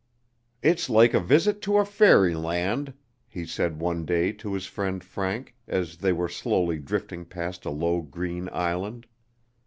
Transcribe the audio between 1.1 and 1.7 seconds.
a visit